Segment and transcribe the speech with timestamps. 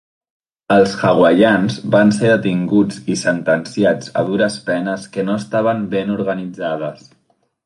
[0.75, 7.07] Els hawaians van ser detinguts i sentenciats a dures penes que no estaven ben organitzades.